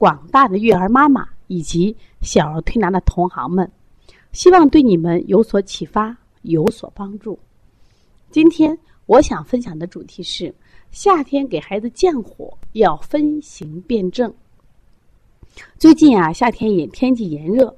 [0.00, 3.70] 广大的育儿妈妈以及小儿推拿的同行们，
[4.32, 7.38] 希望对你们有所启发，有所帮助。
[8.30, 10.54] 今天我想分享的主题是：
[10.90, 14.32] 夏天给孩子降火要分型辨证。
[15.78, 17.76] 最近啊，夏天也天气炎热。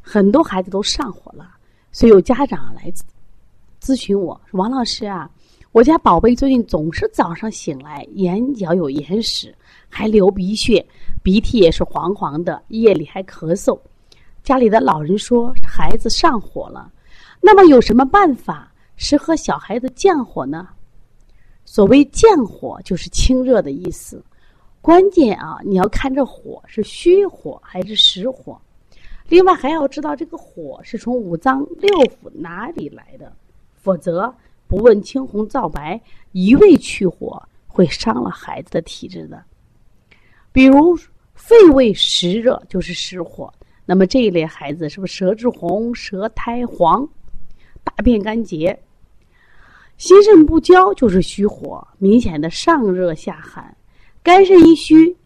[0.00, 1.56] 很多孩子都上火了，
[1.92, 2.90] 所以有家长来
[3.82, 5.30] 咨询我说：“王老师啊，
[5.74, 9.52] 我家宝贝最近总是早上醒来眼角有眼屎，
[9.88, 10.86] 还流鼻血，
[11.20, 13.76] 鼻涕也是黄黄的，夜里还咳嗽。
[14.44, 16.92] 家里的老人说孩子上火了，
[17.40, 20.68] 那么有什么办法适合小孩子降火呢？
[21.64, 24.24] 所谓降火就是清热的意思，
[24.80, 28.56] 关键啊，你要看这火是虚火还是实火。”
[29.26, 33.32] 另外还要知道这个火是从五脏六腑哪里来的，
[33.74, 34.32] 否则
[34.74, 36.00] 不问青红皂白，
[36.32, 39.40] 一味去火会伤了孩子的体质的。
[40.50, 40.98] 比如
[41.36, 43.54] 肺胃实热就是实火，
[43.86, 47.08] 那么这一类孩子是不是舌质红、舌苔黄、
[47.84, 48.76] 大便干结？
[49.96, 53.76] 心肾不交就是虚火，明显的上热下寒，
[54.24, 55.16] 肝肾一虚。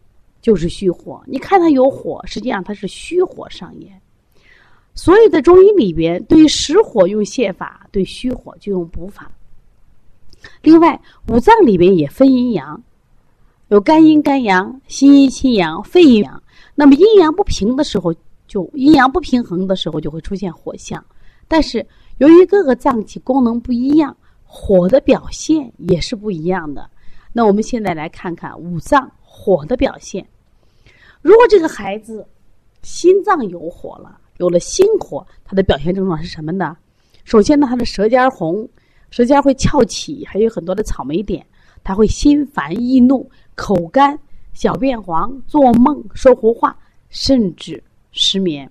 [0.41, 3.99] 就是虚火，你看它有火，实际上它是虚火上炎。
[4.93, 9.31] 所以在中医里边，对实火用泻法，对虚火就用补法。
[10.61, 12.81] 另外，五脏里边也分阴阳，
[13.69, 16.43] 有肝阴、肝阳、心阴、心阳、肺阴阳。
[16.75, 18.13] 那么阴阳不平的时候，
[18.47, 21.03] 就阴阳不平衡的时候，就会出现火象。
[21.47, 21.85] 但是
[22.17, 26.89] 由于各个脏器功能不一样，火的表现也是不一样的。
[27.33, 29.09] 那我们现在来看看五脏。
[29.31, 30.27] 火的表现，
[31.21, 32.27] 如果这个孩子
[32.81, 36.75] 心脏有火了，有了心火，他的表现症状是什么呢？
[37.23, 38.67] 首先呢，他的舌尖红，
[39.09, 41.45] 舌尖会翘起，还有很多的草莓点，
[41.83, 44.17] 他会心烦易怒，口干，
[44.53, 46.77] 小便黄，做梦说胡话，
[47.09, 48.69] 甚至失眠。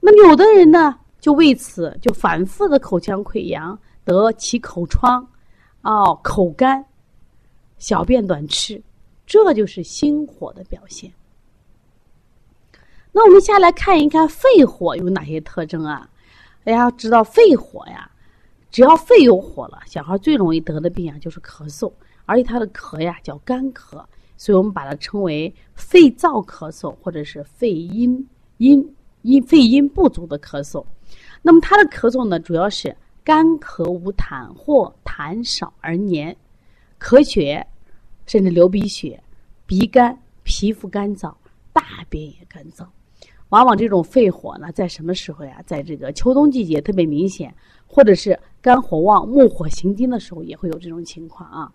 [0.00, 5.26] 那么有的人呢，就为此就反复的口腔溃疡，得起口疮，
[5.82, 6.84] 哦，口干，
[7.78, 8.82] 小便短赤。
[9.26, 11.12] 这就是心火的表现。
[13.12, 16.08] 那我们下来看一看肺火有哪些特征啊？
[16.64, 18.10] 大家知道肺火呀，
[18.70, 21.92] 只要肺有火了，小孩最容易得的病啊就是咳嗽，
[22.26, 24.04] 而且他的咳呀叫干咳，
[24.36, 28.28] 所以我们把它称为肺燥咳嗽，或者是肺阴
[28.58, 30.84] 阴阴肺阴不足的咳嗽。
[31.42, 36.36] 那么他的咳嗽呢，主要是干咳无痰或痰少而黏，
[37.00, 37.66] 咳血。
[38.30, 39.18] 甚至流鼻血、
[39.64, 41.34] 鼻干、皮肤干燥、
[41.72, 42.86] 大便也干燥，
[43.50, 45.62] 往往这种肺火呢，在什么时候呀？
[45.64, 47.54] 在这个秋冬季节特别明显，
[47.86, 51.72] 或者是肝火旺、木火行金的时候，也会有这种情况啊。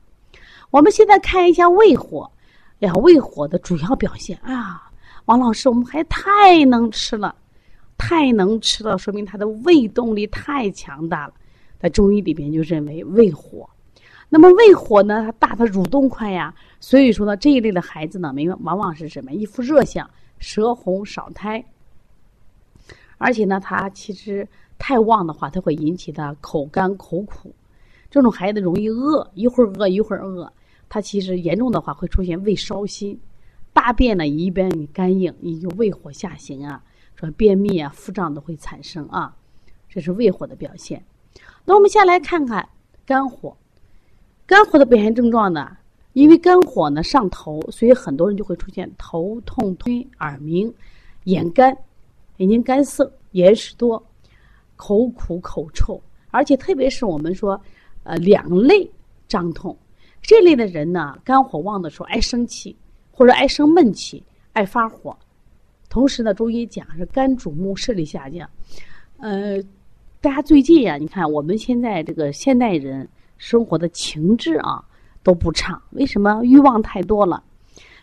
[0.70, 2.32] 我们现在看一下胃火，
[2.80, 4.92] 哎呀，胃火的主要表现啊，
[5.26, 7.36] 王老师，我们还太能吃了，
[7.98, 11.34] 太能吃了，说明他的胃动力太强大了，
[11.80, 13.68] 在中医里边就认为胃火。
[14.30, 15.24] 那么胃火呢？
[15.24, 19.32] 它大，它蠕动快呀，所以说呢，这一类的孩子呢，没往往是什么？
[19.32, 20.10] 一副热象，
[20.44, 21.64] 舌红少苔，
[23.18, 24.46] 而且呢，他其实
[24.78, 27.56] 太旺的话，它会引起他口干口苦。
[28.12, 30.52] 这种孩子容易饿，一会儿饿一会儿饿。
[30.90, 33.18] 他其实严重的话会出现胃烧心，
[33.72, 36.84] 大便呢一边干硬，你就胃火下行啊，
[37.16, 39.36] 说便秘啊、腹胀都会产生啊，
[39.88, 41.06] 这是胃火的表现。
[41.64, 42.68] 那我们先来看看
[43.06, 43.56] 肝火。
[44.46, 45.78] 肝火的表现症状呢？
[46.14, 50.74] 因为肝火呢上头，所以很多人就会出现头痛、推耳鸣、
[51.26, 51.76] 眼干、
[52.38, 54.02] 眼睛干涩、眼屎多、
[54.76, 56.02] 口苦口臭，
[56.32, 57.60] 而且特别是我们说，
[58.04, 58.90] 呃，两肋
[59.28, 59.78] 胀痛
[60.22, 62.76] 这类的人呢，肝火旺的时候爱生气，
[63.12, 64.24] 或者爱生闷气、
[64.54, 65.18] 爱发火。
[65.90, 68.50] 同时呢，中医讲是肝主目，视力下降。
[69.18, 69.62] 呃，
[70.22, 73.08] 大家最近呀，你看我们现在这个现代人。
[73.40, 74.82] 生活的情志啊
[75.24, 77.42] 都不畅，为什么欲望太多了？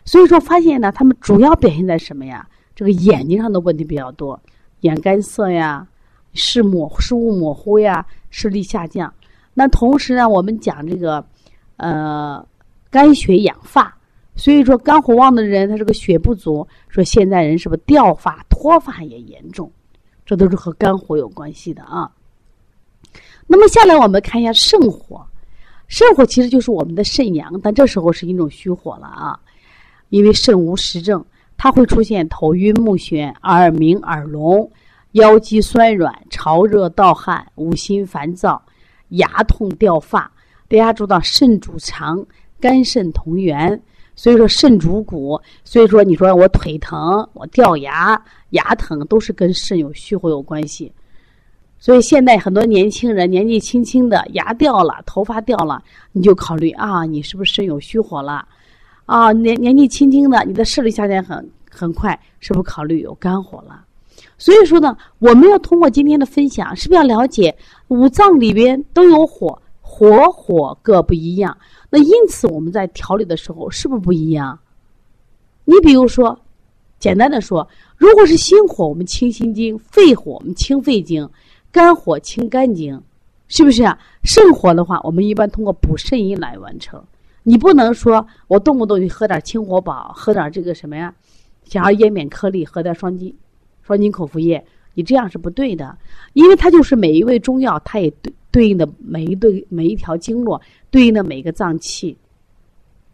[0.03, 2.47] 所以说发现呢，他们主要表现在什么呀？
[2.75, 4.39] 这个眼睛上的问题比较多，
[4.79, 5.87] 眼干涩呀，
[6.33, 9.13] 视模视物模糊呀，视力下降。
[9.53, 11.23] 那同时呢，我们讲这个
[11.77, 12.43] 呃，
[12.89, 13.95] 肝血养发，
[14.35, 19.71] 所以说肝火旺的人，他这个血不足，说现在人是不是掉发、脱发也严重？
[20.25, 22.09] 这都是和肝火有关系的啊。
[23.45, 25.23] 那么下来我们看一下肾火，
[25.91, 29.37] 肾火其实就是我们的肾阳，但这时候是一种虚火了啊，
[30.07, 31.23] 因为肾无实症，
[31.57, 34.71] 它会出现头晕目眩、耳鸣耳聋、
[35.11, 38.63] 腰肌酸软、潮热盗汗、五心烦躁、
[39.09, 40.31] 牙痛掉发。
[40.69, 42.25] 大家知道肾主肠，
[42.57, 43.77] 肝肾同源，
[44.15, 48.19] 所以说肾主骨，所以说你说我腿疼、我掉牙、
[48.51, 50.89] 牙疼，都是跟肾有虚火有关系。
[51.81, 58.47] 所以现在很多年轻人年纪轻轻的牙掉了，头发掉了，你就考虑啊，你是不是肾有虚火了？
[59.07, 63.83] 啊，年年纪轻轻的，你的视力下降很很快，是不是考虑有肝火了？
[64.37, 67.57] 所以说呢，我们要通过今天的分享，是不是要了解
[67.87, 71.57] 五脏里边都有火，火火各不一样？
[71.89, 74.57] 那因此我们在调理的时候是不是不一样？
[75.65, 76.39] 你比如说，
[76.99, 77.67] 简单的说，
[77.97, 81.27] 如果是心火，我们清心经；肺火，我们清肺经。
[81.71, 83.01] 肝火清肝经，
[83.47, 83.97] 是不是啊？
[84.23, 87.01] 肾火的话，我们一般通过补肾阴来完成。
[87.43, 91.13] 你不能说我动不动就喝点清火宝，喝点这个什么呀？
[91.63, 93.33] 想要延免颗粒，喝点双金
[93.81, 94.63] 双金口服液，
[94.93, 95.97] 你这样是不对的。
[96.33, 102.17] 因为它就是每一味中药，它也对对应的每一对每一条经络，对应的每一个脏器，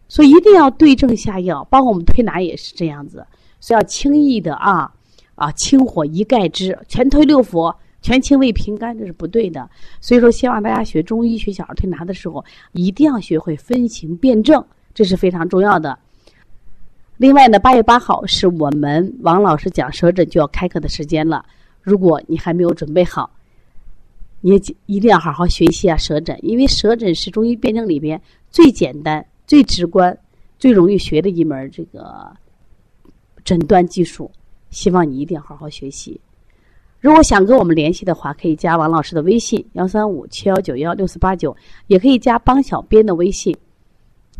[0.07, 1.63] 所以一定要对症下药。
[1.65, 3.25] 包括我们推拿也是这样子，
[3.59, 4.91] 所以要轻易的啊
[5.35, 7.73] 啊，清火一概之，全推六腑。
[8.01, 9.69] 全清胃平肝，这是不对的。
[9.99, 14.63] 所以说，希望大家学中医、学小儿推拿的时候，一定要学会分型辨证，
[14.93, 15.97] 这是非常重要的。
[17.17, 21.43] 另外呢，八月八号是我们王老师讲舌诊就要开课的时间了。
[21.81, 23.29] 如果你还没有准备好，
[24.41, 28.21] 你也一定要好好学习啊舌诊，因为舌诊是中医辨证里边
[28.51, 30.15] 最简单、最直观、
[30.59, 32.31] 最容易学的一门这个
[33.43, 34.29] 诊断技术。
[34.69, 36.19] 希望你一定要好好学习。
[36.99, 41.55] 如果想跟我们联系的话，可以加王老师的微信幺三五七幺九幺六四八九，
[41.87, 43.55] 也可以加帮小编的微信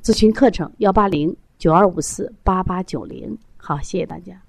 [0.01, 3.37] 咨询课程幺八零九二五四八八九零。
[3.57, 4.46] 好，谢谢大家。